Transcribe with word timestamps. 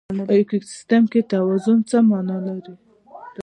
په 0.27 0.33
ایکوسیستم 0.37 1.03
کې 1.11 1.21
توازن 1.33 1.77
څه 1.89 1.97
مانا 2.09 2.37
لري؟ 2.45 2.73